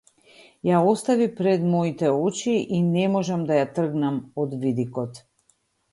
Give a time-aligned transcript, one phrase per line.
[0.67, 5.25] Ја остави пред моите очи и не можам да ја тргнам од видикот.